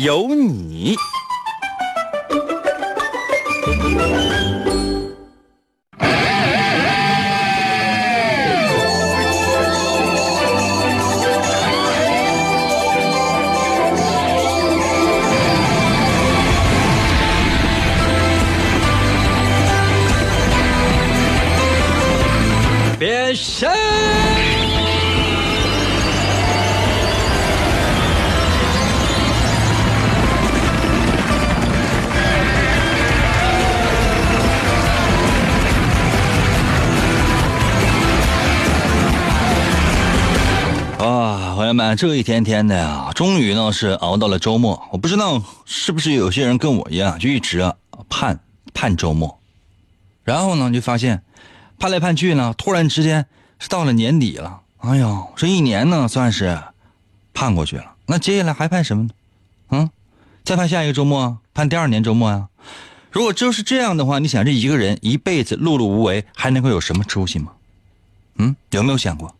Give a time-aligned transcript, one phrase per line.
[0.00, 0.96] 有你。
[41.94, 44.88] 这一天天的呀，终于呢是熬到了周末。
[44.92, 47.74] 我不知道是不是有些人跟我一样，就一直啊
[48.08, 48.40] 盼
[48.74, 49.40] 盼周末，
[50.24, 51.22] 然后呢就发现
[51.78, 53.26] 盼来盼去呢，突然之间
[53.58, 54.60] 是到了年底了。
[54.78, 56.58] 哎呦，这一年呢算是
[57.34, 57.94] 盼过去了。
[58.06, 59.10] 那接下来还盼什么呢？
[59.70, 59.90] 嗯，
[60.44, 62.48] 再盼下一个周末，盼第二年周末呀。
[63.10, 67.52] 如果就是这样的话，你想这一个人一辈子碌碌无为，还能够有什么出息吗？
[68.36, 69.34] 嗯，有没有想过？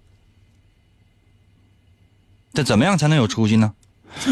[2.59, 3.73] 这怎么样才能有出息呢？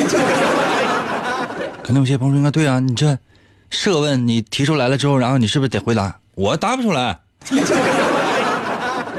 [1.81, 3.17] 可能有些朋友说：“应该对啊，你这
[3.71, 6.19] 设问你提出来了之后，然后你是不是得回答？
[6.35, 7.21] 我答不出来。”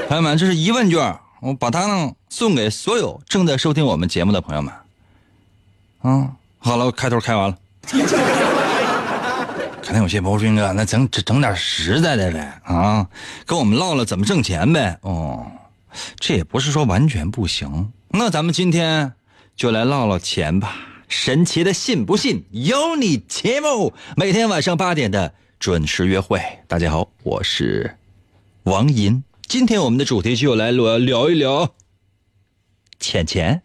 [0.08, 4.74] 朋友们，这是疑问卷，我把它呢送给所有正在收听我们节目的朋友们。
[6.02, 7.56] 啊，好了，开头开完了。
[9.82, 13.06] 可能有些朋友说：“哥，那整整整点实在的呗啊，
[13.46, 15.46] 跟我们唠唠怎么挣钱呗。”哦，
[16.20, 17.90] 这也不是说完全不行。
[18.10, 19.12] 那咱们今天
[19.54, 20.76] 就来唠唠钱吧。
[21.08, 26.40] 神奇的信不信由你节目，每天晚上八点的准时约会。
[26.66, 27.98] 大家好，我是
[28.62, 29.22] 王银。
[29.46, 31.74] 今天我们的主题就来聊聊一聊
[32.98, 33.60] 钱钱。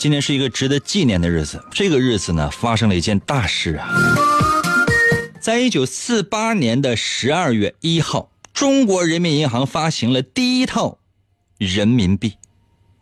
[0.00, 1.62] 今天是一个值得纪念的日子。
[1.70, 3.86] 这个日子呢，发生了一件大事啊。
[5.42, 10.96] 在一九四八年的十二月一号，中国人民银行发行了第一套
[11.58, 12.32] 人民币。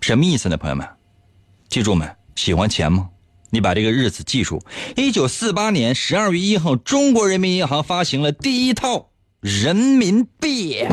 [0.00, 0.56] 什么意思呢？
[0.56, 0.88] 朋友们，
[1.69, 2.04] 记住没？
[2.34, 3.10] 喜欢钱吗？
[3.50, 4.60] 你把这个日子记住：
[4.97, 10.84] 一九四八年十二月一号，中国人民银行发行了第一套人民币。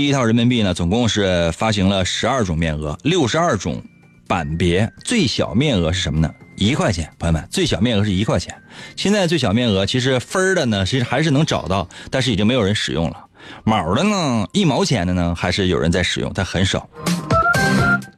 [0.00, 3.82] 第一套人民币呢，总共是发行了十二种面额，六十二种
[4.26, 4.90] 版别。
[5.04, 6.34] 最小面额是什么呢？
[6.56, 7.12] 一块钱。
[7.18, 8.56] 朋友们，最小面额是一块钱。
[8.96, 13.26] 现在最小面额其实分的呢，其实还是能找到，但是已经没有人使用了。
[13.62, 16.88] 毛的呢，一毛钱的呢，还是有人在使用，但很少。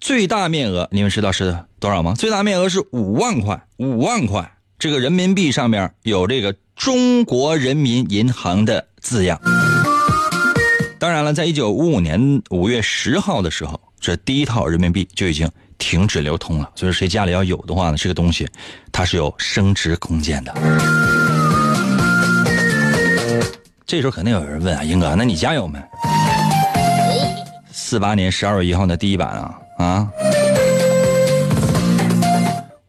[0.00, 2.14] 最大面额你们知道是多少吗？
[2.16, 4.52] 最大面额是五万块，五万块。
[4.78, 9.40] 这个人民币上面有这个中国人民银行的字样。
[11.02, 16.70] 当然了，在一九五五年五月十号的时候，这第一套人民币就已经停止流通了。
[16.76, 18.48] 所以谁家里要有的话呢，这个东西
[18.92, 20.54] 它是有升值空间的。
[23.84, 25.76] 这时候肯定有人问啊，英哥，那你家有没？
[27.72, 30.08] 四八年十二月一号的第一版啊啊！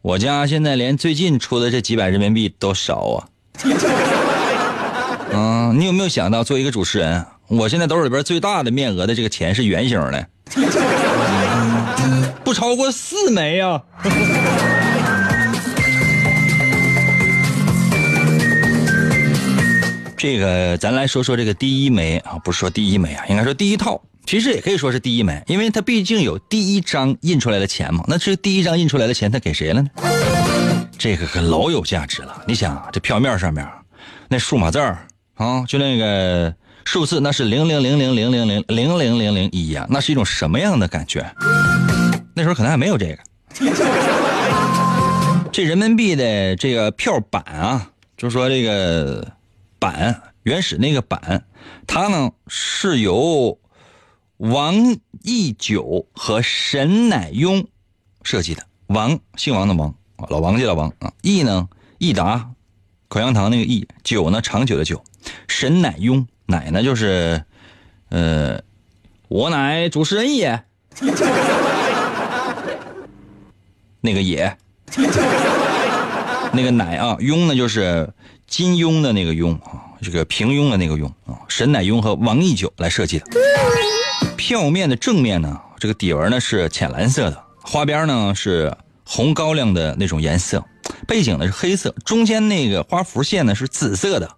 [0.02, 3.26] 我家现在连最近出的这几百人民币都少啊。
[5.32, 7.26] 嗯，你有没有想到，做一个主持人？
[7.46, 10.26] 我现在兜里边最大的面额的这个钱是圆形的，
[12.42, 13.82] 不超过四枚呀。
[20.16, 28.02] 这个咱来说说这个第一枚啊，不是说第一枚啊，应该说第一套，其实也可以说是第一枚，因为它毕竟有第一张印出来的钱嘛。
[28.08, 29.90] 那这第一张印出来的钱，他给谁了呢？
[30.96, 32.42] 这个可老有价值了。
[32.48, 33.68] 你想，这票面上面
[34.28, 36.54] 那数码字儿啊，就那个。
[36.84, 41.24] 数字那是零零零零零零零零零零零一呀，那是一种什么样的感觉？
[42.34, 43.18] 那时候可能还没有这个。
[45.50, 49.32] 这人民币的这个票版啊，就说这个
[49.78, 51.44] 版原始那个版，
[51.86, 53.58] 它呢是由
[54.36, 54.74] 王
[55.22, 57.66] 义九和沈乃雍
[58.22, 58.62] 设计的。
[58.88, 59.94] 王姓王的王，
[60.28, 61.12] 老王家的王啊。
[61.22, 62.50] 义呢，益达
[63.08, 63.86] 口香糖那个益。
[64.02, 65.02] 九呢，长久的久。
[65.48, 67.42] 沈乃雍，乃呢就是，
[68.10, 68.60] 呃，
[69.28, 70.62] 我乃主持人也。
[74.00, 74.56] 那个也，
[76.52, 78.12] 那个乃啊，雍呢就是
[78.46, 81.40] 金庸的那个庸啊，这个平庸的那个庸啊。
[81.48, 83.26] 沈乃雍和王义九来设计的。
[84.36, 90.62] 票面的正面呢，这个底纹呢是浅蓝色的，花边呢是红高粱的那种颜色，
[91.08, 94.30] 背景呢是黑色，中间那个花幅线呢是紫色的。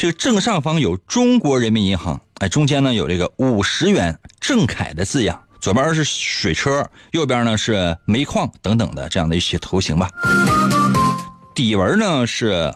[0.00, 5.42] 这个正上方有中国人民银行，哎，中间呢有这个五十元正楷的字样。
[5.60, 10.08] 左边是水车，右边呢是煤矿等等的这样的一些图形吧。
[11.54, 12.74] 底纹呢是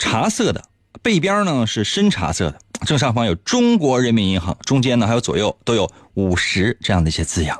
[0.00, 0.64] 茶色的，
[1.00, 2.58] 背边呢是深茶色的。
[2.84, 7.56] 正上方有中国人民银行，中间呢还有左右都有五十这样的一些字样。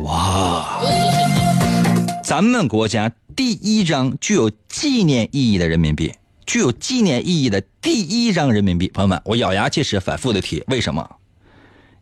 [0.00, 0.78] 哇！
[2.22, 6.12] 咱们国家第一张具有纪念意义的人民币，
[6.46, 11.08] 具有纪念意义的第一张人民币，朋友们，我咬牙切齿反复的提，为什么？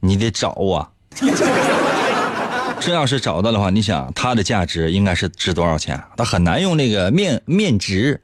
[0.01, 0.91] 你得找啊！
[2.81, 6.03] 这要是找到的话，你想它的价值应该是值多少钱？
[6.17, 8.21] 它很难用那个面面值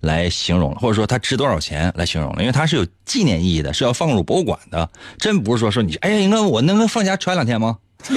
[0.00, 4.90] 来形容，或者说它值多少钱来形容了，因为它是有纪念意义的，是要放入博物馆的。
[5.18, 7.78] 真不是说说你，哎呀，应该我能放家穿两天吗？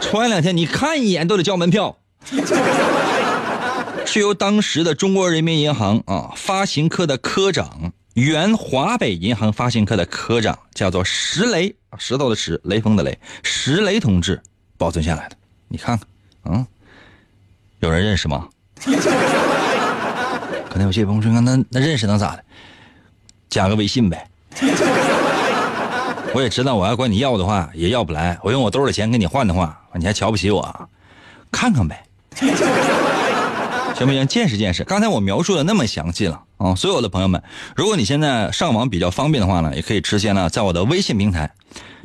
[0.00, 1.98] 穿两天你看一眼都得交门票。
[4.12, 7.94] 是由当时的中国人民银行啊发行科的科长。
[8.12, 14.38] 原华北银行发行科的科长叫做石雷，石头的石，雷锋的雷，石雷同志
[14.76, 15.36] 保存下来的。
[15.66, 16.06] 你看看，
[16.44, 16.66] 嗯，
[17.80, 18.46] 有人认识吗？
[20.68, 22.44] 可能有些朋友说，那那认识能咋的？
[23.48, 24.28] 加个微信呗。
[26.34, 28.38] 我也知道，我要管你要的话也要不来。
[28.42, 30.90] 我用我兜里钱跟你换的话，你还瞧不起我？
[31.50, 32.04] 看看呗。
[33.94, 34.26] 行不行？
[34.26, 34.84] 见识见识。
[34.84, 36.74] 刚才我描述的那么详细了啊！
[36.74, 37.42] 所有的朋友们，
[37.76, 41.52] 如果你现在上网比较方便的话呢，也可以直接呢在我的微信平台，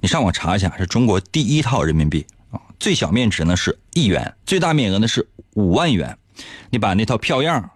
[0.01, 2.59] 你上网查一下，是中国第一套人民币啊！
[2.79, 6.17] 最小面值呢是一元，最大面额呢是五万元。
[6.69, 7.69] 你把那套票样，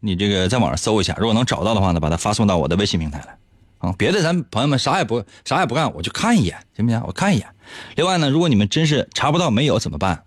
[0.00, 3.36] 你这个在网上搜一下，如果能找到的话呢，把它发送到我的微信平台来
[3.78, 3.94] 啊！
[3.98, 7.02] 别的咱朋友们啥也不啥也不干，我就看一眼，行不行？
[7.06, 7.46] 我看一眼。
[7.96, 10.22] 另外呢，如果你们真是查不到没有怎么办？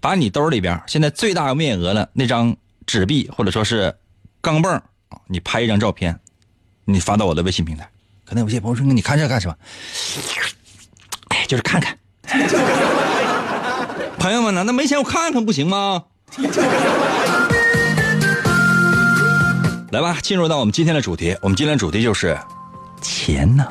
[0.00, 2.56] 把你兜里边现在最大面额的那张。
[2.90, 3.94] 纸币或者说是
[4.40, 4.82] 钢镚儿
[5.28, 6.18] 你拍一张照片，
[6.86, 7.88] 你发到我的微信平台。
[8.24, 9.54] 可能有些朋友说：“你看这干什么？”
[11.30, 11.96] 哎，就是看看。
[14.18, 16.02] 朋友们，难道没钱我看看不行吗？
[19.92, 21.36] 来吧，进入到我们今天的主题。
[21.42, 22.36] 我们今天的主题就是
[23.00, 23.64] 钱呢。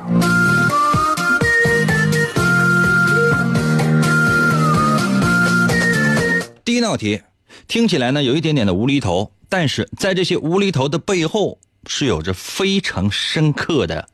[6.63, 7.21] 第一道题。
[7.69, 14.09] 听起来呢有一点点的无厘头，但是在这些无厘头的背后是有着非常深刻的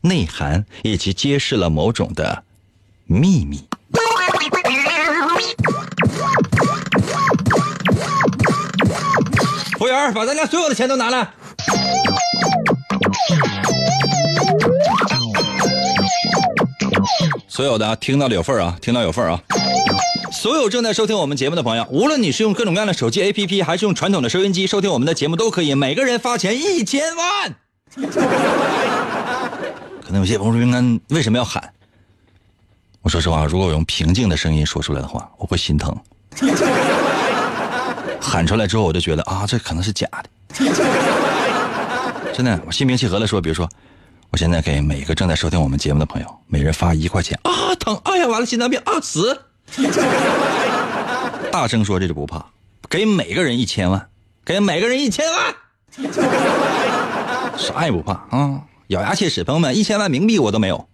[0.00, 2.42] 内涵，以及揭示了某种的
[3.04, 3.68] 秘密。
[9.78, 11.28] 服务员，把咱家所有的钱都拿来。
[17.46, 19.38] 所有的听到的有份啊，听到有份啊。
[20.32, 27.54] 所有正在收听我们节目的朋友，无论你是用各种各样的手机 APP，还是用传统的收音机收听我们的节目，都可以每个人发钱一千万。
[30.04, 31.72] 可能有些朋友说：“云安为什么要喊？”
[33.02, 35.96] 我说实话，如果我用平静的声音说出来的话，我会心疼。
[38.20, 40.28] 喊出来之后，我就觉得啊，这可能是假的。
[42.32, 43.68] 真的，我心平气和的说，比如说，
[44.30, 47.96] 我现在给每一个正在收听我们节目的朋友，每人发一块钱啊，疼！
[48.04, 49.40] 哎呀，完了，心脏病啊，死！
[51.52, 52.44] 大声说，这就不怕，
[52.88, 54.08] 给每个人一千万，
[54.44, 55.54] 给每个人一千万，
[57.56, 58.60] 啥也不怕啊！
[58.88, 60.86] 咬牙切齿，朋友们，一千万冥币我都没有，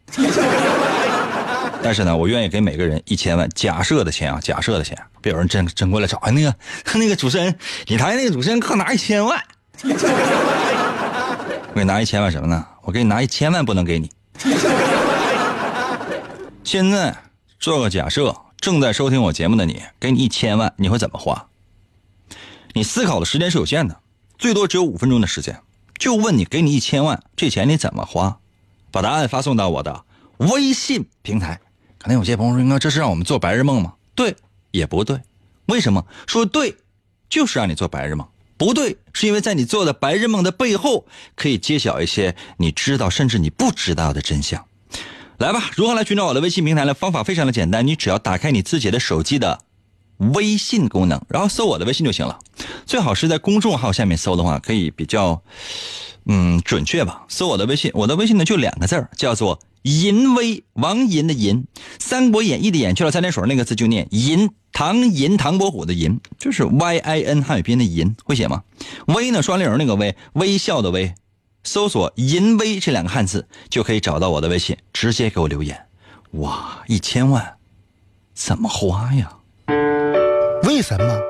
[1.83, 3.49] 但是呢，我愿意给每个人一千万。
[3.55, 6.17] 假设的钱啊，假设的钱，别有人真真过来找。
[6.19, 6.55] 哎，那个
[6.95, 9.43] 那个主持人，你台那个主持人可拿一千万，
[9.83, 12.65] 我给你拿一千万什么呢？
[12.83, 14.11] 我给你拿一千万，不能给你。
[16.63, 17.13] 现在
[17.59, 18.33] 做个假设。
[18.63, 21.49] 正在收听我节目的你，给你一千万，你会怎么花？
[22.75, 24.01] 你思考的时间是有限的，
[24.39, 25.61] 最多只有五分钟的时间。
[25.99, 28.39] 就问你，给你一千万，这钱你怎么花？
[28.93, 30.05] 把答案发送到我的
[30.37, 31.61] 微信平台。
[31.99, 34.37] 可能有些朋友说：“哥，这是让我们做白日梦吗？”对，
[34.71, 35.21] 也不对。
[35.67, 36.77] 为什么说对？
[37.29, 38.29] 就是让你做白日梦。
[38.57, 41.05] 不对，是因为在你做的白日梦的背后，
[41.35, 44.65] 可以揭晓一些你知道甚至你不知道的真相。
[45.43, 46.95] 来吧，如何来寻找我的微信平台呢？
[46.95, 49.59] 方法非常的简单，你只要打开你自己的手机的
[50.19, 52.39] 微信功能，然后搜我的微信就行了。
[52.87, 55.43] 最好是在公众号下面搜的话，可以比较
[56.27, 57.25] 嗯准确吧。
[57.27, 61.65] 搜我的微信，我的微信呢就两个字，叫做银威，王银的银，
[61.99, 68.63] 《三国演义》的演去了三点水那个字就念银，唐银唐伯虎的银，就是 Y I N 汉语拼音的银，会写吗？
[69.07, 71.13] 微呢双立人那个微，微笑的微。
[71.65, 75.87] 搜索“淫威”这两个汉字，就可以找到我的微信，直接给我留言。
[76.33, 77.55] 哇，一千万，
[78.35, 79.31] 怎么花呀？
[80.65, 81.21] 为什么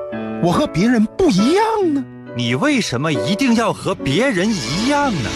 [0.41, 2.03] 我和别人不一样呢？
[2.35, 5.29] 你为什么一定要和别人一样呢？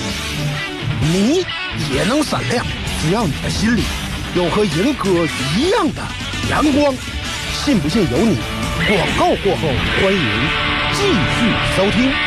[1.01, 1.45] 你
[1.93, 2.65] 也能闪亮，
[3.01, 3.83] 只要你的心里
[4.35, 5.09] 有和银哥
[5.55, 6.01] 一样的
[6.49, 6.93] 阳光。
[7.53, 8.37] 信不信由你。
[8.87, 9.67] 广告过后，
[10.01, 10.21] 欢迎
[10.93, 12.26] 继续收听。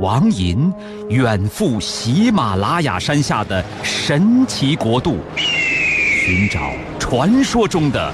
[0.00, 0.72] 王寅
[1.08, 8.12] 远赴喜马拉雅山下的神奇国度，寻找传说中的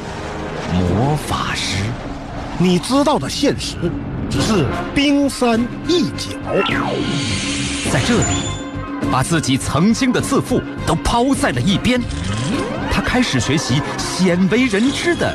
[0.73, 1.85] 魔法师。
[2.59, 3.77] 你知道的现实
[4.29, 5.59] 只是冰山
[5.89, 6.37] 一角。
[7.91, 11.99] 在这里，把自己曾经的自负都抛在了一边，
[12.93, 15.35] 他开始学习鲜为人知的。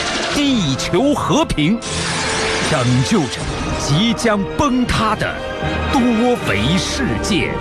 [0.33, 1.77] 地球和平，
[2.69, 3.39] 拯救着
[3.79, 5.35] 即将崩塌的
[5.91, 6.01] 多
[6.47, 7.51] 维世界。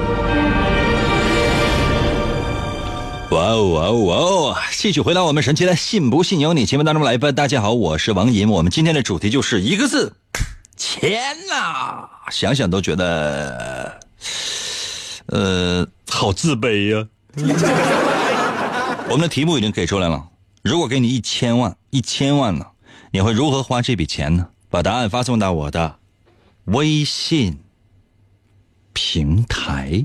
[3.31, 4.57] 哇哦哇哦哇哦！
[4.73, 7.31] 继续回到我们神奇的“信不信由你”节目当中来吧。
[7.33, 8.49] 大家好，我是王银。
[8.49, 10.13] 我们今天的主题就是一个字：
[10.77, 12.09] 钱呐！
[12.31, 14.01] 想想都觉得，
[15.27, 17.07] 呃，好自卑呀。
[19.09, 20.25] 我们的题目已经给出来了。
[20.63, 22.67] 如果给你一千万，一千万呢，
[23.13, 24.51] 你会如何花这笔钱呢？
[24.69, 25.99] 把答案发送到我的
[26.65, 27.61] 微信
[28.93, 30.05] 平台。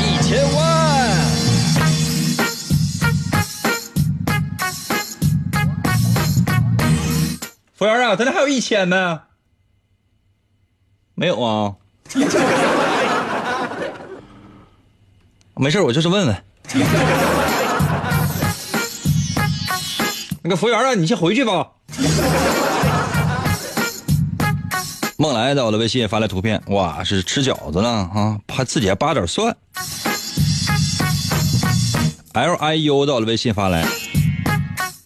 [0.00, 1.24] 一千万，
[7.74, 9.22] 服务员啊，咱这还有一千呢？
[11.14, 11.76] 没有啊。
[15.56, 16.36] 没事，我就是问问。
[20.42, 21.66] 那个服务员啊，你先回去吧。
[25.16, 29.56] 梦来在我的微信发来图片，哇，是吃饺子呢啊，怕自己还扒点蒜。
[32.32, 33.86] L I U 到我的微信发来，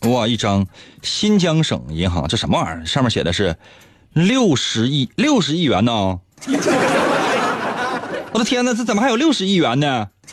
[0.08, 0.66] 哇，一张
[1.02, 2.86] 新疆省银行，这什么玩意儿？
[2.86, 3.54] 上面写的是
[4.12, 6.20] 六十亿，六十亿元呢。
[8.32, 10.08] 我的天哪，这怎么还有六十亿元呢？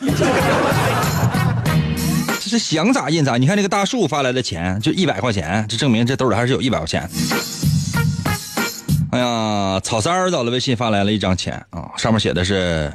[2.40, 3.36] 这是想咋印咋。
[3.36, 7.08] 你看那个大树发来的钱，就一百块钱，这证明这兜里还是有一百块钱。
[9.10, 12.92] 哎呀，草三儿到了微信发来了一张钱啊，上面写的是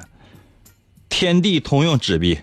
[1.10, 2.40] 天地通用纸币，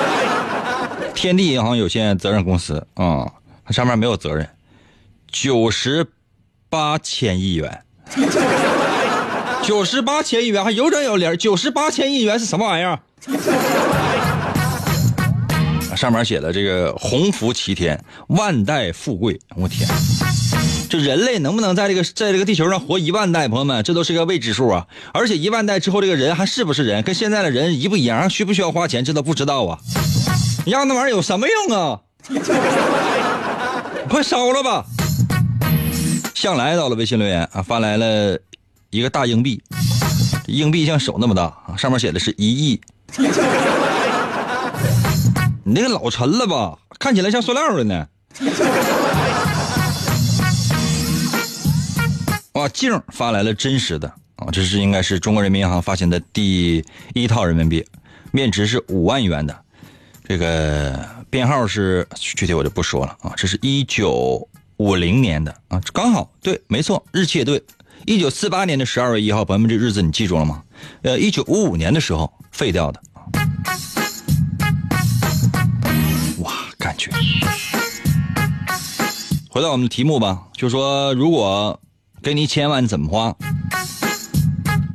[1.14, 3.30] 天地银行有限责任公司啊，
[3.64, 4.48] 它上面没有责任，
[5.30, 6.06] 九十
[6.68, 7.82] 八千亿元。
[9.62, 12.98] 九十八千亿元还有整有理九十八千亿元是什么玩意儿？
[15.96, 19.38] 上面写的这个鸿福齐天，万代富贵。
[19.54, 19.86] 我天，
[20.88, 23.48] 这人类能不能在这个在这个地球上活一万代？
[23.48, 24.86] 朋友们，这都是个未知数啊！
[25.12, 28.30] 而且一万代之后，这个人还是不是人，跟现在的人一不一样？
[28.30, 29.04] 需不需要花钱？
[29.04, 29.78] 这都不知道啊！
[30.64, 32.00] 要那玩意儿有什么用啊？
[34.08, 34.86] 快烧了吧！
[36.34, 38.38] 向来到了微信留言啊，发来了。
[38.90, 39.62] 一个大硬币，
[40.48, 42.80] 硬币像手那么大，上面写的是一亿。
[45.62, 48.08] 你那个老沉了吧，看起来像塑料的呢。
[52.54, 57.86] 哇，静发来了真实的啊，这是应该是中国人民银行发行的第一套人民币，
[58.32, 59.56] 面值是五万元的，
[60.24, 60.98] 这个
[61.30, 67.62] 编号是具体我就不说了啊，这是一九五零年的啊，刚好对，没错，日期也对，
[68.06, 70.62] 一九四八年的十二月一号，朋友们这日子你记住了吗？
[71.02, 73.00] 呃，一九五五年的时候废掉的。
[76.38, 77.10] 哇，感觉。
[79.48, 81.78] 回到我们的题目吧，就说如果
[82.22, 83.34] 给你一千万，怎么花？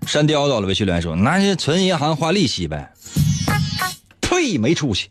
[0.08, 2.92] 山雕到了微信留言说：“那就存银行花利息呗。”
[4.22, 5.08] 呸，没出息。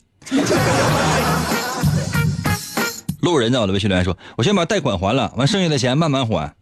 [3.20, 6.54] 路人到了微信留言说：“我先把贷款还了，完剩下的钱慢慢还。”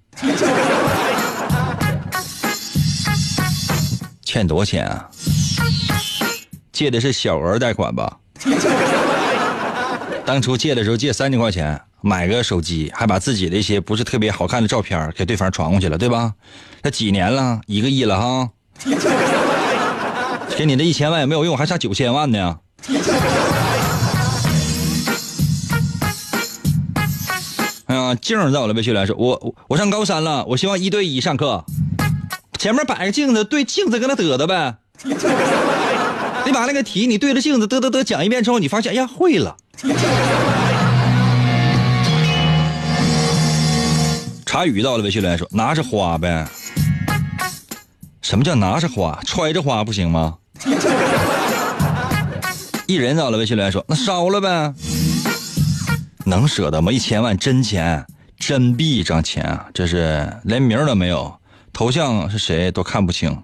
[4.33, 5.11] 欠多少钱啊？
[6.73, 8.17] 借的是小额贷款吧？
[10.25, 16.33] 当初借的时候借三千块钱买个手机，还把自己的一些不是特别好看的照片给对方传过去了，对吧？
[16.81, 18.49] 那几年了，一个亿了哈。
[20.57, 22.57] 给你这一千万也没有用，还差九千万呢。
[27.85, 31.63] 哎 呀，静儿在我的微信来说，我我我上高三了，我希望一对一上课，
[32.63, 34.77] 前面摆个镜子，对镜子跟他嘚嘚呗。
[36.47, 39.57] 你把那个题你对着镜子嘚嘚嘚讲一遍之后，你发现哎呀会了。
[44.47, 46.47] 茶语到了微信来说，拿着花呗。
[48.21, 49.19] 什么叫拿着花？
[49.27, 50.37] 揣着花不行吗？
[52.87, 54.73] 一人到了微信来说，那烧了呗。
[56.25, 56.93] 能舍得吗？
[56.93, 58.07] 一千万真钱，
[58.39, 59.67] 真币一张钱啊！
[59.75, 61.35] 这是连名都没有，
[61.73, 63.43] 头像是谁都看不清。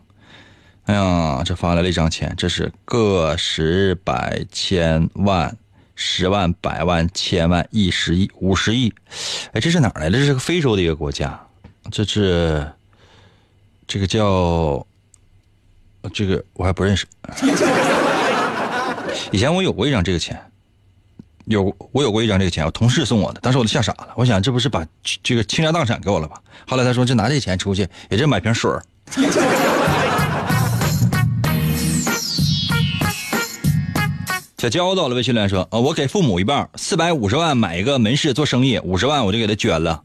[0.84, 5.54] 哎呀，这发来了一张钱，这是个十百千万、
[5.94, 8.92] 十万、百万、千万、亿、十亿、五十亿。
[9.52, 10.18] 哎，这是哪来的？
[10.18, 11.38] 这是个非洲的一个国家，
[11.90, 12.66] 这是
[13.86, 14.86] 这个叫
[16.12, 17.06] 这个我还不认识。
[19.30, 20.40] 以前我有过一张这个钱。
[21.48, 24.08] 有我有过一张这个钱，我同事送我的，当时我都吓傻了。
[24.16, 24.86] 我想这不是把
[25.22, 26.36] 这个倾家荡产给我了吧？
[26.66, 28.70] 后来他说这拿这钱出去也就买瓶水
[34.58, 40.02] 小娇 到了微信里说：“呃，我给父母一半，四百五十万买一个门市做生意，五十万我就给他捐了，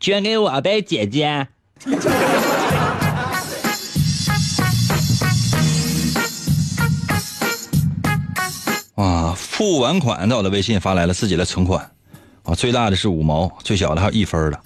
[0.00, 1.48] 捐给我呗，姐姐。”
[9.58, 11.90] 付完款到我的微信发来了自己的存款，
[12.44, 14.60] 啊，最大的是五毛，最小的还有一分的。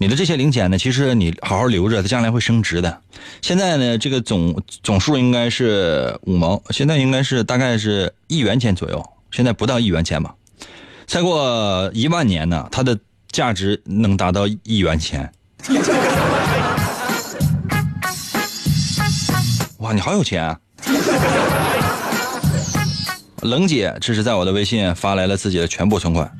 [0.00, 3.00] 你的这些零钱呢，其实你好好留着，它将来会升值的。
[3.40, 10.34] 现在呢，这个总总数应该是五毛，现在应该是大概是一元钱左右，现在不到一元钱吧。
[11.06, 12.98] 再过一万年呢，它的
[13.30, 15.32] 价值能达到一元钱。
[19.78, 20.58] 哇，你好有钱啊！
[23.42, 26.30] 冷姐，这是在我的微信发来了自己的全部存款，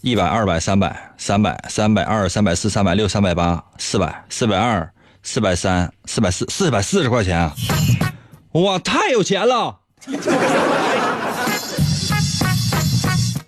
[0.00, 4.90] 一百、二百、三百、三百、三百二、三百四、三百六、三百八、四百、四百二、
[5.22, 7.54] 四百三、四百四、四百四十块钱啊！
[8.52, 9.76] 哇，太有钱了！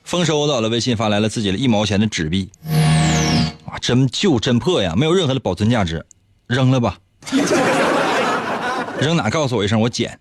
[0.05, 2.50] 丰收到了，微信发来了自己的一毛钱的纸币，
[3.64, 6.05] 哇，真旧真破呀，没有任何的保存价值，
[6.46, 6.98] 扔了吧？
[9.00, 9.31] 扔哪？
[9.31, 10.18] 告诉我一声，我捡。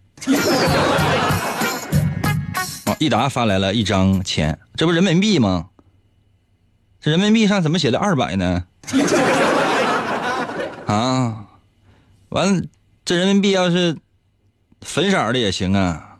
[3.02, 5.70] 益达发来了一张钱，这不人民币吗？
[7.00, 8.66] 这人民币上怎么写的二百呢？
[10.86, 11.48] 啊，
[12.30, 12.62] 完了，
[13.04, 13.98] 这人民币要是
[14.82, 16.18] 粉色的也行啊。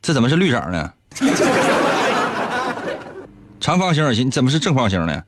[0.00, 0.92] 这怎么是绿色呢？
[3.58, 5.24] 长方形也行，怎么是正方形呢？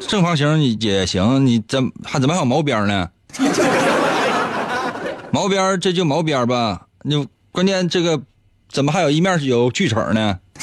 [0.00, 3.08] 正方形也行，你怎还怎么还有毛边呢？
[5.32, 7.26] 毛边这就毛边吧，你。
[7.58, 8.22] 关键这个
[8.68, 10.38] 怎么还有一面有锯齿呢？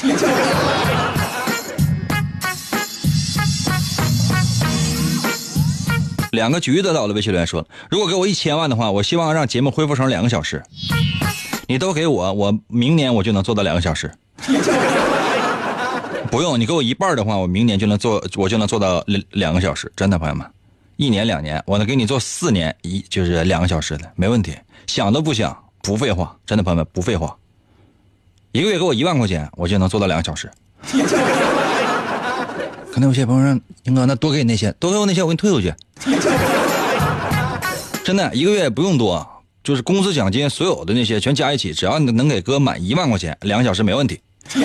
[6.32, 10.62] 两个橘子到了，微信留言说：“如果给我一千万的话，我希望让节目恢复成两个小时。
[11.66, 14.10] 你都给我，我明年我就能做到两个小时。
[16.32, 19.92] 不用你给我一半的话，我明年就能做，我就能做到两两个小时。
[19.94, 20.50] 真的，朋友们，
[20.96, 24.56] 一年两年，我能给你做四年一就是两个小时的，没问题，
[24.86, 25.54] 想都不想。”
[25.86, 27.36] 不废话，真的朋友们不废话。
[28.50, 30.50] 一个月给我一万块钱，我就能做到两个小时。
[32.92, 35.72] 可能有些朋友说：“英哥，那多给你那些，多给我那些，我给你退回去。”
[38.02, 39.24] 真的，一个月不用多，
[39.62, 44.20] 就是工资奖金所有的那些全加一起，只要你能给哥满一万块钱，两个小时没问题。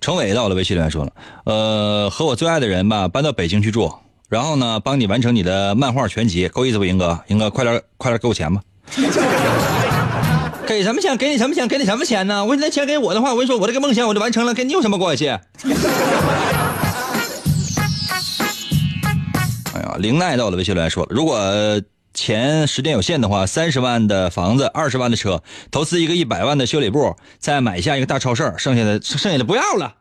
[0.00, 1.12] 程伟到了微信里面说了，
[1.44, 3.92] 呃，和我最爱的人吧搬到北京去住，
[4.28, 7.20] 然后呢帮你完成你的漫画全集，够意思不，英哥？
[7.28, 8.60] 英哥，快点快点给我钱吧。
[10.66, 11.16] 给什么钱？
[11.16, 11.68] 给你什么钱？
[11.68, 12.44] 给你什么钱呢？
[12.44, 15.28] 我那钱给我的话，我跟你说，我这个梦想我就完成了，跟你有什么关系？
[15.28, 15.40] 哎
[19.82, 21.38] 呀，林奈到我的微信里来说，如果
[22.14, 29.94] 钱时间有限的话，三十万的房子，二十万的车，投资一个一百万的修理部，再买下一个大超市，剩下的剩下的不要了。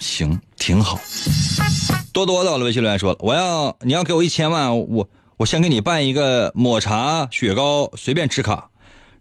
[0.00, 0.98] 行，挺好。
[2.12, 5.08] 多多到了微信留言说，我要你要给我一千万，我。
[5.36, 8.68] 我先给你办一个抹茶雪糕随便吃卡，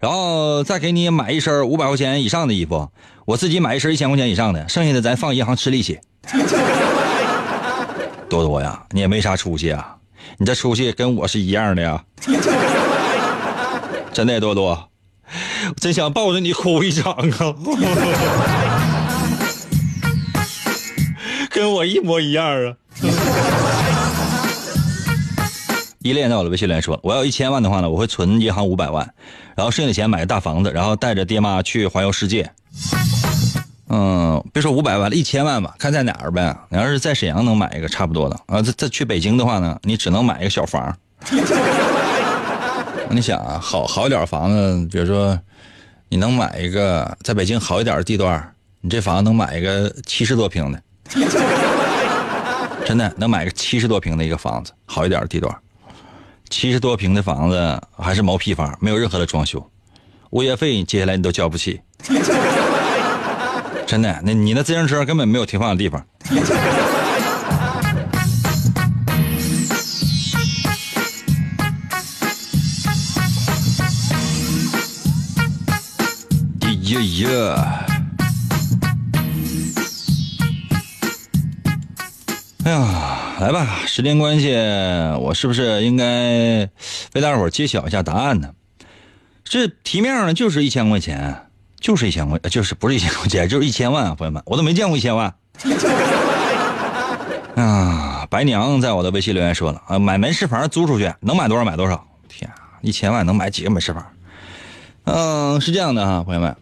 [0.01, 2.89] 然后再给你买一身五百块钱以上的衣服，
[3.23, 5.97] 我自己买一身一千块钱以上的，剩下的咱放银行吃利息。
[8.29, 9.95] 多多呀，你也没啥出息啊，
[10.37, 12.03] 你这出息跟我是一样的呀。
[14.11, 14.89] 真的多多，
[15.79, 17.23] 真想抱着你哭一场啊，
[21.59, 22.73] 跟我一模一样啊。
[25.99, 29.13] 依恋在我的微信来说，我要一千万的话呢，我会存银行五百万，
[29.57, 32.49] 然后剩下的钱买个大房子，然后带着爹妈去环游世界。
[33.89, 36.55] 嗯，别说五百万了，一千万吧，看在哪儿呗。
[36.69, 40.95] 你要是在沈阳能买一个差不多的啊，再再去北京的话呢，你只能买一个小房。
[43.11, 45.37] 你想啊，好好一点房子，比如说
[46.07, 50.81] 你能买一个在北京好一点的地段，你这房子能买一个七十多平的，
[52.85, 55.55] 真的能买个七十多平的一个房子，好一点的地段。
[56.49, 59.63] 七十多平的房子还是毛坯房，没有任何的装修，
[60.31, 61.79] 物业费接下来你都交不起。
[63.85, 66.03] 真的，那你那自行车根本没有停放的地方。
[76.89, 77.88] 呀呀！
[82.69, 83.35] 哎呀！
[83.39, 84.53] 来吧，时间关系，
[85.19, 86.69] 我是不是应该
[87.15, 88.51] 为大伙揭晓一下答案呢？
[89.43, 91.47] 这题面上就是一千块钱，
[91.79, 95.33] 就是一千块，就是不是一千块钱，就是一千万啊，朋友们，我都没见过一千万。
[97.57, 102.05] 啊，白娘在我的微信留言说了啊，买门市房租出去能买多少买多少。
[102.27, 104.05] 天啊，一千万能买几个门市房？
[105.05, 106.55] 嗯，是这样的哈，朋友们，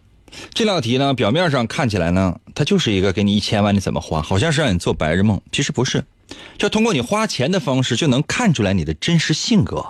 [0.52, 6.04] 这道题呢，表面上看起来呢，它就是一个给你一千万你怎么花，好像是让你做白日梦，其实不是。
[6.58, 9.84] 就通过你花钱的方式，就能看出来你的真实性格。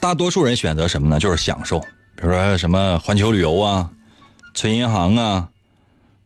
[0.00, 1.18] 大多数人选择什么呢？
[1.20, 1.78] 就是享受，
[2.16, 3.88] 比如说什么环球旅游啊、
[4.52, 5.48] 存银行啊、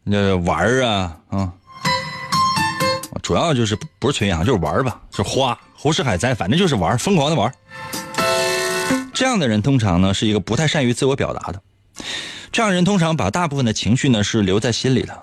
[0.02, 1.52] 那玩儿啊啊，
[3.22, 7.54] 主要就是不是存银行，就是玩吧，是花，胡吃海塞，反正就是玩，疯狂的玩。
[9.14, 11.62] 这样的人通常呢是一个不太善于自我表达的。
[12.50, 15.16] 这样人通常把大部分的情绪呢是留在心里的，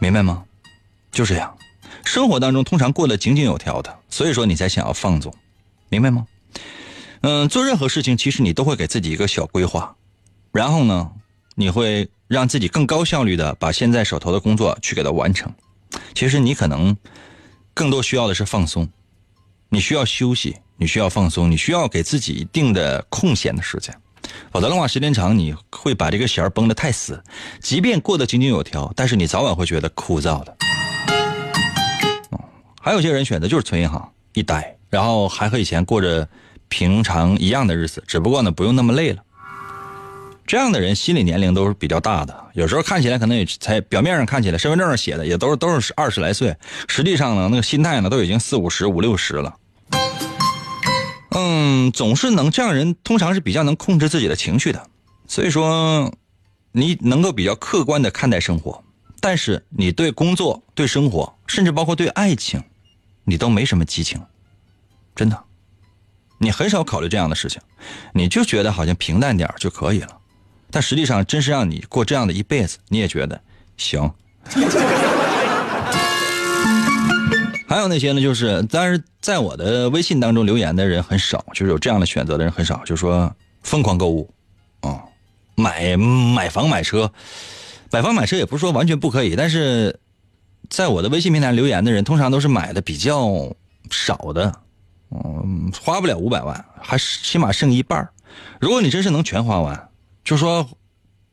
[0.00, 0.44] 明白吗？
[1.10, 1.56] 就这样，
[2.04, 5.34] 生活当中通常过得井井有条的，所以说你才想要放纵，
[5.88, 6.26] 明白吗？
[7.22, 9.96] 嗯，做任何事情其实你都会给自己一个小规划，
[10.52, 11.10] 然后呢，
[11.54, 15.50] 你会让自己更高效率的把现在手头的工作去给它完成。
[16.14, 16.94] 其实你可能
[17.72, 18.86] 更多需要的是放松，
[19.74, 23.96] 你需要休息，你需要放松，你需要给自己一定的空闲的时间。
[24.52, 27.24] 否则的话，时间长你会把这个弦绷得太死，
[27.58, 30.54] 即便过得井井有条，但是你早晚会觉得枯燥的。
[32.82, 36.28] 还有些人选择就是存银行一待，然后还和以前过着
[36.68, 39.22] 平常一样的日子，只不过呢不用那么累了。
[40.46, 46.54] 这样的人心理年龄都是比较大的，有时候看起来可能也才表面上看起来身份证上写的也都是都是二十来岁，
[46.88, 49.54] 实际上呢那个心态呢都已经四五十五六十了。
[51.34, 54.86] 嗯，总是能这样人，通常是比较能控制自己的情绪的，
[55.26, 56.12] 所以说，
[56.72, 58.84] 你能够比较客观的看待生活，
[59.20, 62.62] 但是你对工作、对生活，甚至包括对爱情，
[63.24, 64.20] 你都没什么激情，
[65.14, 65.44] 真的，
[66.38, 67.60] 你很少考虑这样的事情，
[68.12, 70.18] 你就觉得好像平淡点就可以了，
[70.70, 73.40] 但实际上真是让你过这样的一辈子，你也觉得
[73.76, 74.12] 行。
[77.72, 84.30] 还有那些呢，就是但是在我的微信当中留言的人很少，就是有这样的选择的人很少，就是说疯狂购物，
[84.80, 85.02] 啊，
[85.54, 87.10] 买买房买车，
[87.90, 89.98] 买房买车也不是说完全不可以，但是
[90.68, 93.50] 在我的微信平台留言的人，通常都是买的比较
[93.90, 94.52] 少的，
[95.08, 98.06] 嗯，花不了五百万，还起码剩一半
[98.60, 99.88] 如果你真是能全花完，
[100.22, 100.68] 就说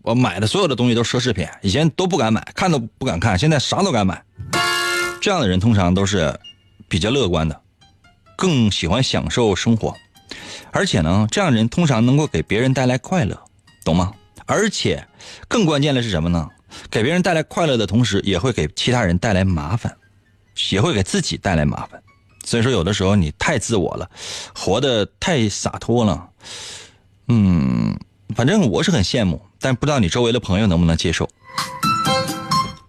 [0.04, 4.23] 我买的所有的东西都是奢侈品，以前都不敢买，看都不敢看，现在啥都敢买。
[5.22, 6.40] 这样的人通常都是
[6.88, 7.62] 比较乐观的，
[8.38, 9.96] 更喜欢享受生活，
[10.72, 13.40] 而且呢，这样的人通常能够给别人带来快乐，
[13.84, 14.14] 懂吗？
[14.46, 15.08] 而且
[15.48, 16.48] 更关键的是什么呢？
[16.90, 19.96] 给别人带来快乐的同时，也会给其他人带来麻烦，
[20.72, 22.02] 也会给自己带来麻烦。
[22.46, 24.10] 所以说，有的时候你太自我了，
[24.56, 26.30] 活得太洒脱了，
[27.28, 28.00] 嗯，
[28.36, 31.30] 反正我是很羡慕，但不知道你周围的朋友能不能接受。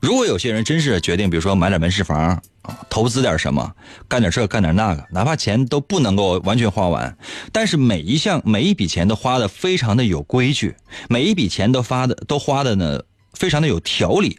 [0.00, 2.42] 如果有些人真是决定，比如说买点门市房啊，
[2.88, 3.70] 投资点什么，
[4.08, 7.14] 干点这干点那个，哪怕钱都不能够完全花完，
[7.52, 10.74] 但是每一项每一笔钱都花的非常的有规矩，
[11.08, 13.02] 每一笔钱都发的都花的呢
[13.34, 14.38] 非常的有条理。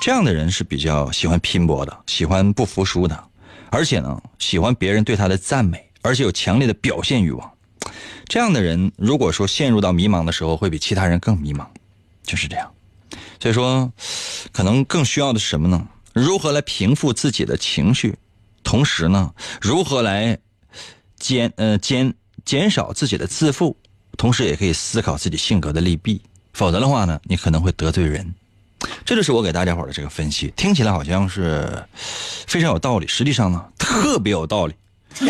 [0.00, 3.24] 这样的人是比较喜欢拼搏的，喜欢不服输的，
[3.70, 7.50] 而且呢喜欢别人对他的赞美，而且有强烈的表现欲望。
[8.26, 11.66] 这样的人如果说陷入到迷茫的时候，会比其他人更迷茫，
[12.22, 12.70] 就是这样。
[13.40, 13.92] 所以说，
[14.52, 15.86] 可能更需要的是什么呢？
[16.12, 18.16] 如何来平复自己的情绪，
[18.64, 20.38] 同时呢，如何来
[21.18, 22.12] 减呃减
[22.44, 23.76] 减少自己的自负，
[24.16, 26.20] 同时也可以思考自己性格的利弊。
[26.52, 28.34] 否则的话呢，你可能会得罪人。
[29.04, 31.84] 这就是我给大家伙的这个分析，听起来好像是
[32.46, 34.74] 非常有道理，实际上呢，特别有道理。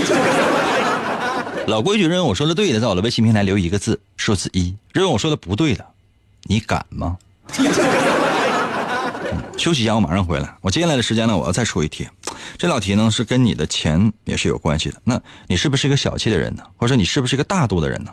[1.66, 5.84] 老规矩，认为我说的对的，在我的微信平台留一个字，数字一；认为我说的不对的，
[6.44, 7.18] 你敢吗？
[9.56, 10.54] 休息一下，我马上回来。
[10.60, 12.08] 我接下来的时间呢，我要再出一题。
[12.56, 15.00] 这道题呢是跟你的钱也是有关系的。
[15.04, 16.62] 那你是不是一个小气的人呢？
[16.76, 18.12] 或者你是不是一个大度的人呢？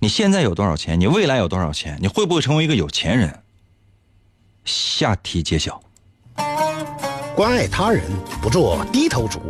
[0.00, 0.98] 你现在有多少钱？
[0.98, 1.98] 你未来有多少钱？
[2.00, 3.38] 你会不会成为一个有钱人？
[4.64, 5.80] 下题揭晓。
[7.34, 8.02] 关爱他人，
[8.42, 9.40] 不做低头族，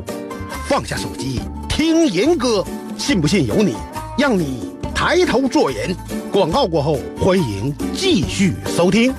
[0.69, 2.65] 放下手机听严歌，
[2.99, 3.75] 信不信由你，
[4.21, 5.97] 让你抬头做人。
[6.31, 9.15] 广告过后，欢迎继续收听。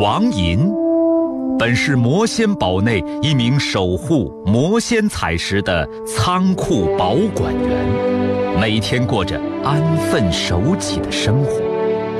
[0.00, 0.72] 王银
[1.58, 11.67] 本是魔仙堡内一名守护魔仙彩石的仓库保管员，每天过着安分守己的生活。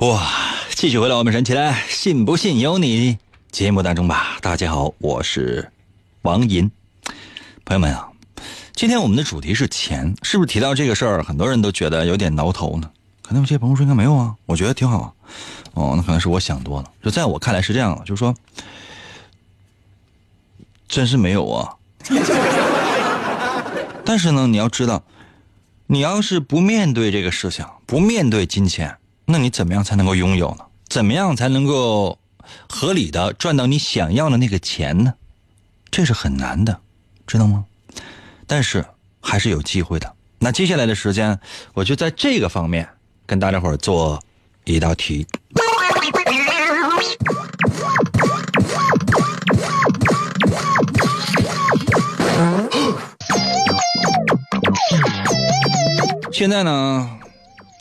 [0.00, 0.26] 哇！
[0.70, 3.18] 继续回来，我们神起来，信不信由你。
[3.50, 5.70] 节目当中吧，大家好，我是
[6.22, 6.70] 王银。
[7.66, 8.08] 朋友们啊，
[8.74, 12.90] 今天我们的主题是钱，是不是提到这个事儿，很多人都觉得有点挠头呢？
[13.20, 15.14] 可能有些朋友说应该没有啊，我觉得挺好。
[15.74, 16.90] 哦，那可能是我想多了。
[17.02, 18.34] 就在我看来是这样，就是说，
[20.88, 21.76] 真是没有啊。
[24.02, 25.02] 但是呢，你要知道，
[25.86, 28.96] 你要是不面对这个事情，不面对金钱。
[29.32, 30.64] 那你怎么样才能够拥有呢？
[30.88, 32.18] 怎么样才能够
[32.68, 35.14] 合理的赚到你想要的那个钱呢？
[35.88, 36.80] 这是很难的，
[37.28, 37.64] 知道吗？
[38.48, 38.84] 但是
[39.20, 40.12] 还是有机会的。
[40.40, 41.38] 那接下来的时间，
[41.74, 42.88] 我就在这个方面
[43.24, 44.20] 跟大家伙做
[44.64, 45.24] 一道题。
[56.32, 57.08] 现在呢，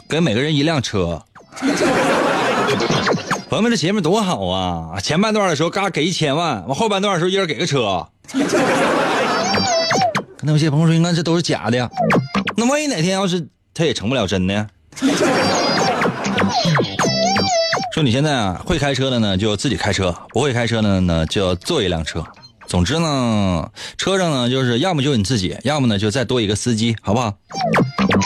[0.08, 1.26] 给每个人一辆车。
[3.50, 4.98] 朋友们，这节目多好啊！
[5.02, 8.08] 前半段的时候，嘎给一千万，完后半段的时候，一人给个车。
[10.42, 11.90] 那有些朋友说，应该这都是假的呀。
[12.56, 14.68] 那万一哪天要是他也成不了真的？
[17.94, 22.24] 说你现在啊，会开车的呢，就自己开车；不会开车的呢，就坐一辆车。
[22.68, 27.34] 总之呢，车上呢，就是要么就你自己，要么呢就再多一个司机，好不好？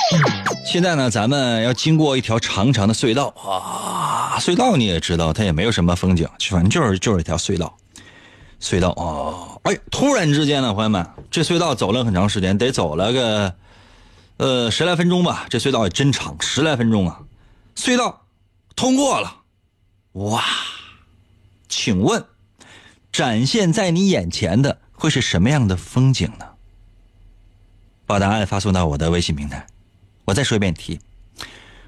[0.65, 7.77] 现在呢，咱们要经过一条长长的隧道啊，隧道你也知道，它也没有什么风景，反正就是就是一条隧道。
[8.59, 13.55] 隧道啊，哎，突然之间呢，朋友们，这隧道走了很长时间，得走了个
[14.37, 15.45] 呃十来分钟吧。
[15.49, 17.19] 这隧道也真长，十来分钟啊。
[17.75, 18.21] 隧道
[18.75, 19.41] 通过了，
[20.13, 20.43] 哇，
[21.67, 22.23] 请问，
[23.11, 26.45] 展现在你眼前的会是什么样的风景呢？
[28.05, 29.65] 把答案发送到我的微信平台。
[30.25, 30.99] 我再说一遍题：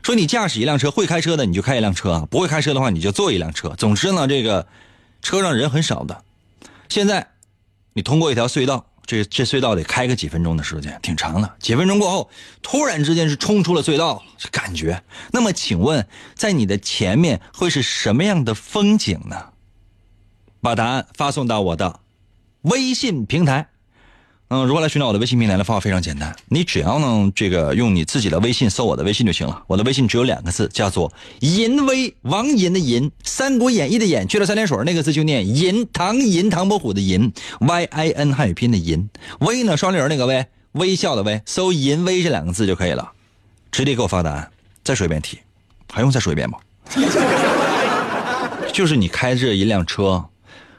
[0.04, 3.70] 说你驾驶一辆车，会开车的你就开一辆车，不会开车的话你就坐一辆车。
[3.78, 4.68] 总之呢，这个
[5.22, 6.24] 车上人很少的。
[6.90, 7.28] 现在
[7.94, 11.56] 你通过一条隧道，这这隧道得开个几分钟的时间，挺长的。
[11.60, 12.30] 几分钟过后，
[12.62, 15.02] 突然之间是冲出了隧道，这感觉。
[15.32, 19.54] 那么，请问在你的前面会是什么样的风景呢？
[20.62, 22.00] 把答案发送到我的
[22.64, 23.70] 微信平台。
[24.50, 29.64] 嗯，如何来寻找我的微信平台的方法非常简单，你只要呢这个用你自己的微信搜我的微信就行了。
[29.66, 43.12] 我的微信只有两个字，叫做“银威”，王银的银，《三国演义》的演，去了三点水那个字就念银，唐银，唐伯虎的银，Y I N 汉语拼的银，威呢双立人那个威，微笑的微，搜“银威”这两个字就可以了，
[43.72, 44.52] 直接给我发答案。
[44.84, 45.40] 再说一遍题，
[45.92, 46.60] 还用再说一遍吗？
[48.72, 50.24] 就是你开着一辆车，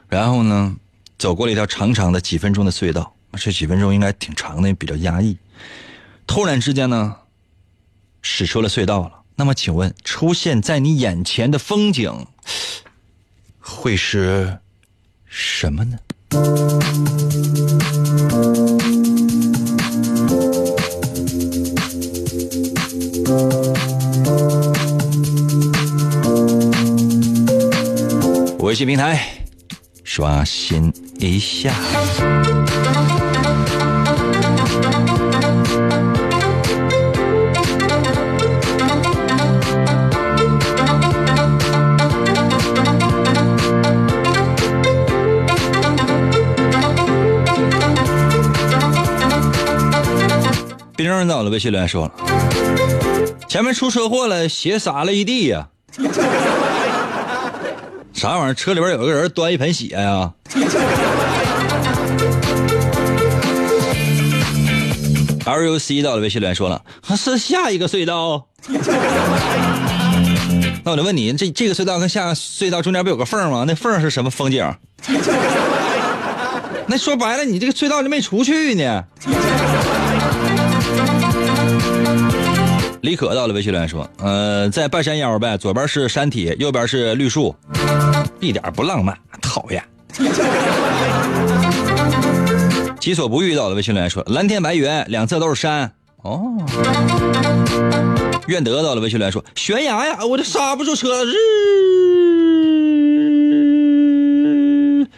[0.07, 0.77] 然后呢
[1.17, 3.13] 走过了一条长长的几分钟的隧道。
[3.33, 5.37] 这几分钟应该挺长的，比较压抑。
[6.25, 7.15] 突然之间呢，
[8.21, 9.21] 驶出了隧道了。
[9.35, 12.25] 那么，请问出现在你眼前的风景
[13.59, 14.59] 会是
[15.25, 15.97] 什么呢？
[28.59, 29.25] 微信平台
[30.03, 31.73] 刷新一下。
[50.95, 52.11] 冰人在我的微信留言说了，
[53.47, 55.67] 前面出车祸了，血洒了一地呀！
[58.13, 58.53] 啥玩意儿？
[58.55, 60.33] 车里边有个人端一盆血呀
[65.55, 66.81] LUC 到了微信留言说了，
[67.15, 68.47] 是下一个隧道。
[70.83, 73.65] 那我就问你，这这个隧道跟下隧道中间不有个缝吗？
[73.67, 74.73] 那缝是什么风景？
[76.87, 79.03] 那说白了，你这个隧道就没出去呢。
[83.01, 87.55] 李可到了微信留言说：“呃，在半山腰呗，左边是山体，右边是绿树，
[88.39, 89.83] 一点不浪漫，讨厌。”
[93.07, 95.93] 己所不欲到了微信留言说：“蓝天白云，两侧都是山。”
[96.23, 96.57] 哦。
[98.47, 101.37] 愿得到了微信留言说：“悬崖呀，我这刹不住车了，日，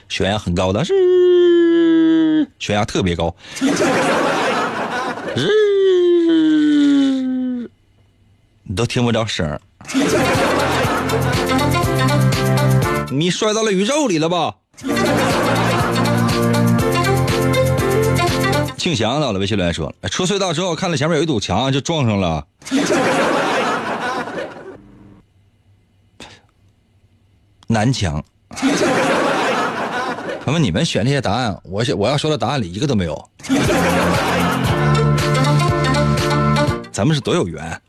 [0.08, 3.36] 悬崖很高的，日，悬崖特别高，
[5.36, 5.49] 日。”
[8.69, 9.60] 你都听不着声儿，
[13.12, 14.54] 你摔到了宇宙里了吧？
[18.80, 22.48] 庆祥到了微信留言说：“出隧道之后看到前面有一堵墙，就撞上了。
[27.68, 28.24] ”南墙。
[30.46, 33.30] 朋友们，你们选这些答案，我我要说的答案里一个都没有。
[36.92, 37.82] 咱们是多有缘。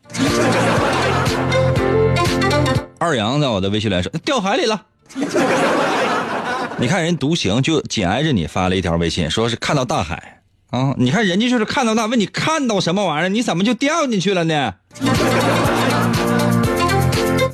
[2.98, 4.82] 二阳在我的微信来说掉海里了。
[6.76, 10.39] 你看人独行就紧挨着你发了一条微信，说是看到大海
[10.70, 10.94] 啊。
[10.96, 13.28] 你看人家就是看到那，问你看到什么玩意儿？
[13.28, 14.74] 你怎么就掉进去了呢？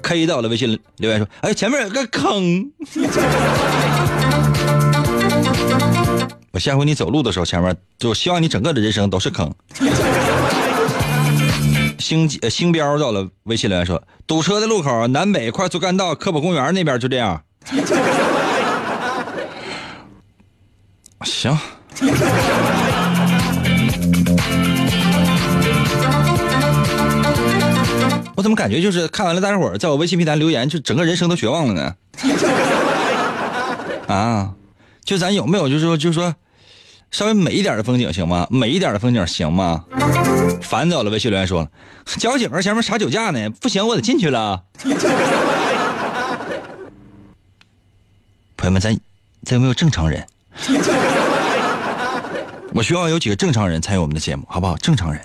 [0.02, 2.70] K 到了微信留言说：“哎，前面有个坑。
[6.52, 9.52] ”我下回你走路的时候，前面就希望你整个的人生都是坑。
[11.98, 17.42] 星呃星标到了，微信留言说堵车的路口，南北快速干道，科普公园那边就这样。
[21.24, 21.58] 行。
[28.36, 31.96] 我怎么感觉就是看完了大家伙在我微信平台留言，就整个人生都绝望了呢？
[34.06, 34.52] 啊，
[35.04, 36.34] 就咱有没有就是说就是说。
[37.12, 38.48] 稍微美一点的风景行吗？
[38.50, 39.84] 美一点的风景行吗？
[40.60, 41.66] 烦走了，微信留言说
[42.18, 44.64] ：“交警前面查酒驾呢，不行，我得进去了。
[48.56, 48.92] ”朋友们，咱
[49.44, 50.26] 咱有没有正常人？
[52.74, 54.76] 我希望有几个正常人参与我们的节目，好不好？
[54.76, 55.22] 正常人，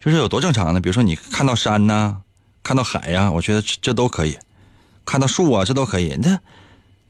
[0.00, 0.80] 就是有多正常呢？
[0.80, 2.16] 比如说你看到山呐，
[2.64, 4.32] 看到海呀，我觉得这都可以；
[5.04, 6.18] 看到树啊，这都可以。
[6.20, 6.38] 那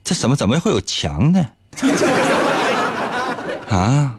[0.02, 1.46] 这怎么怎么会有墙呢？
[3.70, 4.16] 啊，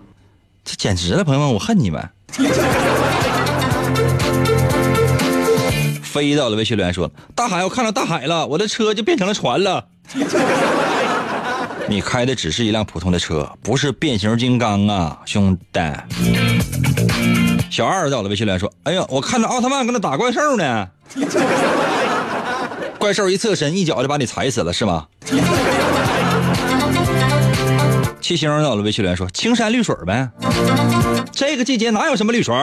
[0.64, 2.10] 这简直了，朋友们，我恨你们！
[6.02, 9.86] 飞到了微信留言说：“大海，我看到大海了，我的车就变成了船了。
[11.88, 15.80] ”你开的只是一辆普通的车，不是变形金刚啊，兄弟。
[17.70, 20.88] 小二到了微信留言说：“哎呀，我看到奥特曼跟那打怪兽呢，
[22.98, 25.08] 怪兽一侧身，一脚就把你踩死了，是吗？”
[28.22, 30.30] 七星到了微信留言说：“青山绿水呗，
[31.32, 32.56] 这个季节哪有什么绿水？”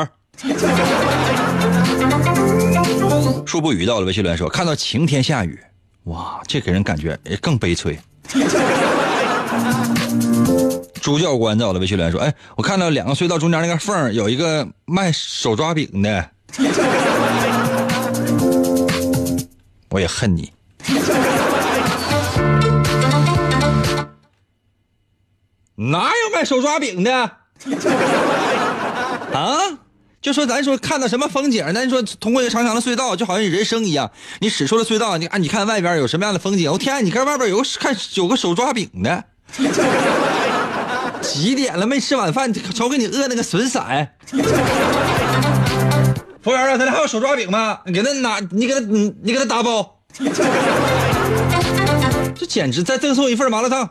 [3.47, 5.61] 树不语到了微信留言说：“看到晴天下雨，
[6.05, 7.99] 哇，这给人感觉更悲催。”
[11.03, 16.31] 朱教官在我的微信留言说：“哎，我看到两个隧道中间那个缝有一个卖手抓饼的，
[19.91, 20.53] 我也恨你。
[25.75, 27.11] 哪有卖手抓饼的？
[29.35, 29.59] 啊？
[30.21, 34.13] 就说咱说看到什么风景，咱说通过一个长长的隧道，就好像人生一样。
[34.39, 36.71] 你驶出了隧道，你啊，你看外边有什么样的风景？
[36.71, 39.25] 我天，你看外边有个看有个手抓饼的。”
[41.33, 41.87] 几点了？
[41.87, 43.83] 没吃晚饭，瞅给你饿那个损色。
[46.43, 47.79] 服务员啊，咱这还有手抓饼吗？
[47.87, 49.99] 你给他拿，你给他，你你给他打包。
[52.35, 53.89] 这简直再赠送一份麻辣烫。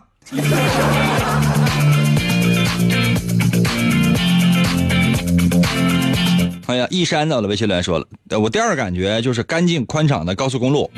[6.68, 8.06] 哎呀，一山到了，微信来说了，
[8.40, 10.92] 我第二感觉就是干净宽敞的高速公路。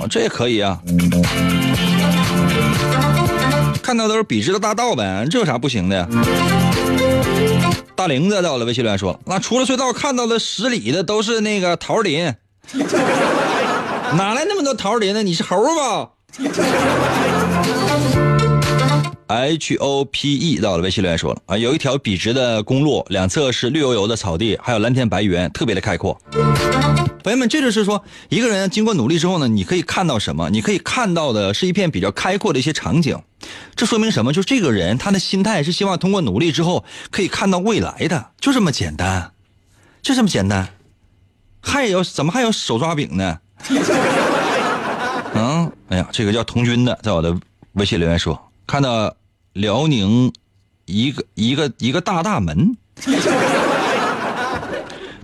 [0.00, 0.80] 哦，这也可以啊。
[3.88, 6.06] 看到都是笔直的大道呗，这有啥不行的？
[7.96, 12.34] 大玲子到了，微信留言说：“那出了隧道看到的十里的都是那个桃林，
[14.12, 15.22] 哪来那么多桃林呢？
[15.22, 16.10] 你是猴吧？”
[19.28, 26.20] H O P E 到了，微信留言说了啊，有一条笔直的公路，两侧是绿油油的草地，还有蓝天白云，特别的开阔。
[27.24, 30.50] 朋友们，这就是说，一个人经过努力之后呢，你可以看到什么？
[30.50, 33.18] 你可以看到的是一片比较开阔的一些场景。
[33.76, 34.32] 这说明什么？
[34.32, 39.32] 就这个人他的心态是希望通过努力之后可以看到未来的，就这么简单，
[40.02, 40.68] 就这么简单。
[41.60, 43.38] 还有怎么还有手抓饼呢？
[45.34, 47.36] 嗯，哎呀，这个叫童军的在我的
[47.72, 48.40] 微信留言说。
[48.66, 49.14] 看到
[49.52, 50.32] 辽宁
[50.86, 52.76] 一个一个一个大大门，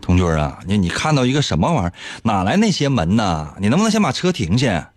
[0.01, 1.93] 同军啊，你你看到一个什么玩意儿？
[2.23, 3.55] 哪来那些门呢？
[3.59, 4.93] 你能不能先把车停下？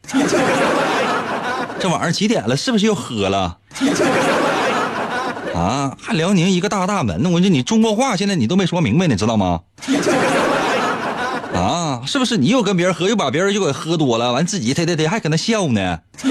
[1.79, 2.57] 这晚上几点了？
[2.57, 3.57] 是不是又喝了？
[5.55, 7.25] 啊，还辽宁一个大大门？
[7.31, 9.61] 我说你中国话现在你都没说明白，你知道吗？
[11.55, 14.33] 啊，是不是你又跟别人喝，又把别人又给喝多了？
[14.33, 15.99] 完自己他他他还搁那笑呢？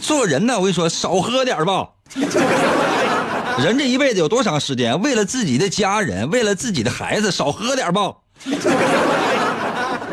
[0.00, 1.88] 做人呢，我跟你说，少喝点吧。
[3.58, 5.00] 人这一辈子有多长时间？
[5.00, 8.12] 为了自己的家人，为了自己的孩子，少喝点吧。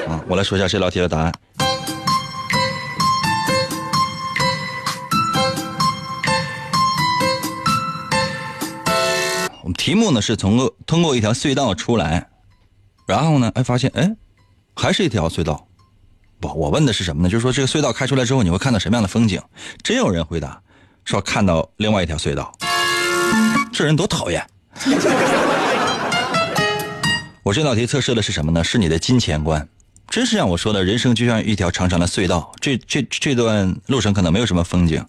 [0.07, 1.33] 啊，我来说一下这道题的答案。
[9.73, 12.29] 题目呢是从通过一条隧道出来，
[13.07, 14.15] 然后呢，哎，发现哎，
[14.75, 15.67] 还是一条隧道。
[16.39, 17.29] 不，我问的是什么呢？
[17.29, 19.41] 就是说这个隧道开出来之后，你会看到什么样的风景？
[19.81, 20.61] 真有人回答
[21.05, 22.53] 说看到另外一条隧道，
[23.71, 24.45] 这人多讨厌！
[27.43, 28.63] 我这道题测试的是什么呢？
[28.63, 29.67] 是你的金钱观。
[30.09, 35.03] 真是像我说的，人生就像一条长长的隧道，这这这段路程可能没有什么风景，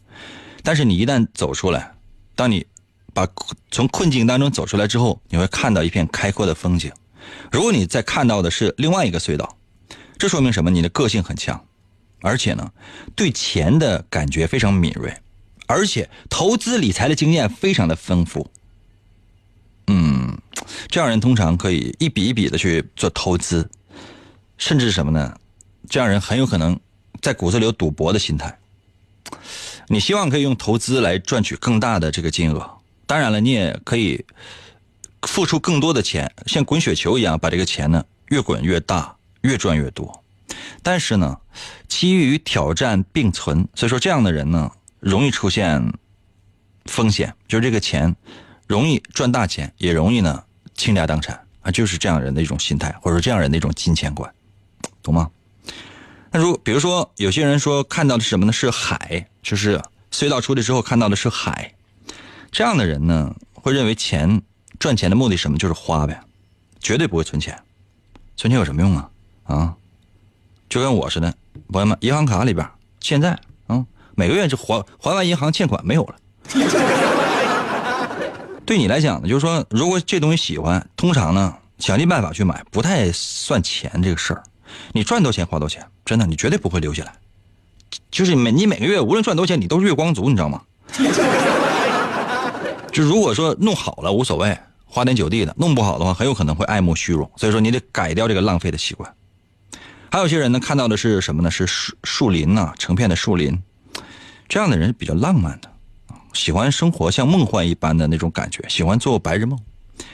[0.63, 1.93] 但是你一旦走出来，
[2.35, 2.67] 当你
[3.15, 3.27] 把
[3.71, 6.93] 从困境当中走出来之后，你会看到一片开阔的风景。
[7.51, 9.57] 如果你再看到的是另外一个隧道。
[10.17, 10.71] 这说明什么？
[10.71, 11.67] 你的个性很强，
[12.23, 12.73] 而且呢，
[13.17, 15.13] 对钱的感觉非常敏锐，
[15.67, 18.49] 而且投资理财的经验非常的丰富。
[19.89, 20.39] 嗯，
[20.87, 23.69] 这样人通常可以一笔一笔的去做投资，
[24.57, 25.37] 甚至什么呢？
[25.91, 26.79] 这样人很有可能
[27.21, 28.57] 在骨子里有赌博的心态。
[29.89, 34.25] 你希望可以用投资来赚取更大的这个金额，当然了，你也可以
[35.23, 39.15] 付出更多的钱，像滚雪球一样，把这个钱呢越滚越大。
[39.45, 40.25] 越赚越多，
[40.83, 41.37] 但是呢，
[41.87, 45.93] 机遇与挑战并存，所以说这样的人呢，容易出现
[46.87, 48.17] 风险，就是这个钱
[48.67, 50.43] 容易赚大钱，也容易呢
[50.75, 54.33] 倾家荡产啊，就是这样人的一种心态，或者说这样人的一种金钱观，
[55.03, 55.31] 懂吗？
[56.31, 58.53] 那如比如说有些人说看到的是什么呢？
[58.53, 59.79] 是海，就是
[60.11, 61.75] 隧道出去之后看到的是海，
[62.55, 64.41] 这样的人呢，会认为钱
[64.79, 65.59] 赚钱的目的什么？
[65.59, 66.21] 就是花呗，
[66.81, 67.61] 绝对不会存钱，
[68.37, 69.11] 存钱有什么用啊？
[69.43, 69.75] 啊，
[70.69, 71.35] 就跟我似的，
[71.73, 72.65] 朋友们，银行卡里边
[73.01, 73.37] 现在
[73.67, 73.85] 啊，
[74.15, 76.15] 每个月就还还完银行欠款没有了。
[78.65, 84.45] 对你来讲呢，就是说，如果这东西喜欢，通常呢，想尽办法去买，不太算钱这个事儿。
[84.93, 87.15] 你赚多钱花多钱，真的，你绝对不会留下来。
[88.13, 90.63] 就是每你每个月无论赚多少钱，你都是月光族，你知道吗？
[92.95, 97.29] 就如果说弄好了无所谓，花天酒地的；弄不好的话，很有可能会爱慕虚荣。
[97.35, 99.13] 所以说，你得改掉这个浪费的习惯。
[100.13, 101.51] 还有些人呢，看到的是什么呢？
[101.51, 103.61] 是树树林呐、成片的树林，
[104.49, 105.69] 这样的人是比较浪漫的，
[106.35, 109.59] 喜欢生活像梦幻一般的那种感觉，喜欢做白日梦。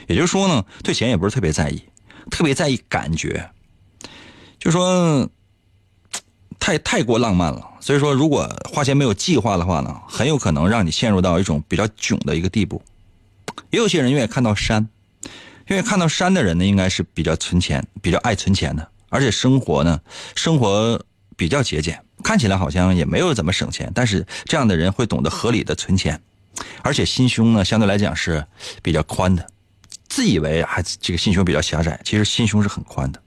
[0.07, 1.79] 也就是说呢，对钱也不是特别在意，
[2.31, 3.47] 特别在意感觉，
[4.57, 5.29] 就说
[6.61, 7.67] 太太过浪漫了。
[7.81, 12.81] 所以说，如果花钱没有计划的话呢，很有可能让你陷入到一种比较囧的一个地步。
[13.71, 14.87] 也有些人愿意看到山，
[15.65, 18.87] 愿意看到山的人呢，应该是比较存钱、比较爱存钱的。
[19.09, 19.99] 而且生活呢，
[20.35, 21.03] 生活
[21.35, 26.21] 比较节俭，看起来好像也没有怎么省钱，但是这样的人会懂得合理的存钱，
[26.83, 28.45] 而且心胸呢相对来讲是
[28.83, 29.45] 比较宽的，
[30.07, 33.21] 自以为还这个心胸比较狭窄，其实心胸是很宽的。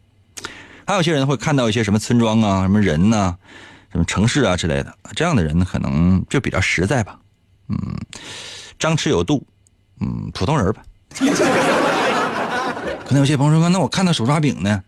[0.86, 3.34] 还有些人会看到一些什么村庄啊、什么人呐、
[3.90, 7.16] 什么城市啊之类的，这样的人可能就比较实在吧，
[7.68, 7.76] 嗯，
[8.78, 9.46] 张弛有度，
[10.00, 10.82] 嗯，普通人吧。
[13.06, 14.82] 可能有些朋友说，那我看到手抓饼呢？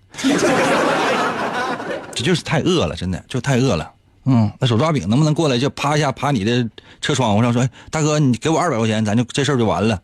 [2.14, 3.92] 这就是太饿了，真的就太饿了。
[4.24, 6.68] 嗯，那手抓饼能不能过来就啪一下爬你的
[7.00, 10.00] 车窗户上说，哎，大哥，你给我二百块钱，咱就这事儿就完了。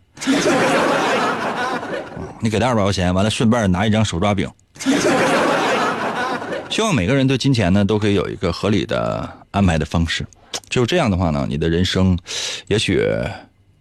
[2.40, 4.49] 你给他二百块钱，完了顺便拿一张手抓饼。
[6.73, 10.27] 希望每个人对金钱呢都可以有一个合理的安排的方式，
[10.70, 12.18] 只有这样的话呢，你的人生
[12.66, 12.99] 也许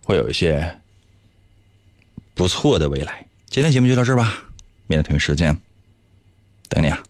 [0.03, 0.77] 会有一些
[2.33, 3.25] 不错的未来。
[3.49, 4.43] 今天节目就到这儿吧，
[4.87, 5.57] 明天同一时间
[6.67, 7.01] 等你啊。